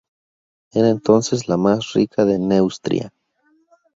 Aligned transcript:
Era 0.71 0.89
entonces 0.89 1.47
la 1.47 1.57
más 1.57 1.93
rica 1.93 2.25
de 2.25 2.39
Neustria. 2.39 3.13